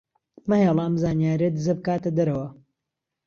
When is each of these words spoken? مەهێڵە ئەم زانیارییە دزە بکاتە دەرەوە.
مەهێڵە 0.49 0.83
ئەم 0.85 0.95
زانیارییە 1.03 1.51
دزە 1.55 1.73
بکاتە 1.79 2.09
دەرەوە. 2.17 2.47